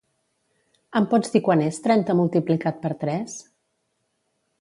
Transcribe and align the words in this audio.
Em 0.99 1.03
pots 1.11 1.33
dir 1.35 1.41
quant 1.47 1.61
és 1.65 1.77
trenta 1.87 2.15
multiplicat 2.21 2.81
per 2.87 2.93
tres? 3.05 3.37